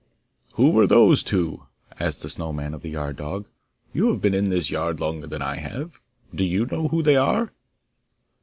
'Who 0.53 0.71
were 0.71 0.87
those 0.87 1.21
two?' 1.21 1.67
asked 1.99 2.23
the 2.23 2.29
Snow 2.31 2.51
man 2.51 2.73
of 2.73 2.81
the 2.81 2.89
yard 2.89 3.17
dog. 3.17 3.45
'You 3.93 4.07
have 4.11 4.19
been 4.19 4.33
in 4.33 4.49
this 4.49 4.71
yard 4.71 4.99
longer 4.99 5.27
than 5.27 5.43
I 5.43 5.57
have. 5.57 6.01
Do 6.33 6.43
you 6.43 6.65
know 6.65 6.87
who 6.87 7.03
they 7.03 7.17
are? 7.17 7.51